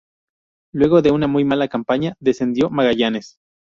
Luego 0.73 1.03
de 1.03 1.11
una 1.11 1.27
muy 1.27 1.45
mala 1.45 1.67
campaña, 1.67 2.15
descendió 2.19 2.71
Magallanes. 2.71 3.37